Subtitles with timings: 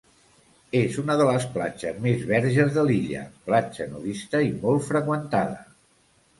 [0.79, 5.65] És una de les platges més verges de l'illa, platja nudista i molt freqüentada.